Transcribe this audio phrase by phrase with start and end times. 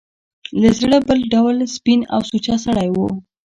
[0.61, 2.97] له زړه بل ډول سپین او سوچه سړی و.